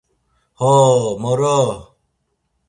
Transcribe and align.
Hooo… 0.59 1.11
Morooo! 1.21 1.69